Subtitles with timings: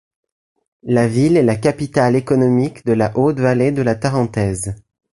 [0.81, 4.75] La ville est la capitale économique de la haute-vallée de la Tarentaise.